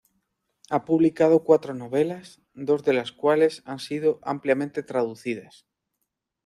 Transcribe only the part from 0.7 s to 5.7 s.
Ha publicado cuatro novelas, dos de las cuales han sido ampliamente traducidas.